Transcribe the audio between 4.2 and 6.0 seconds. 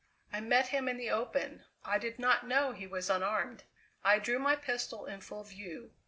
my pistol in full view.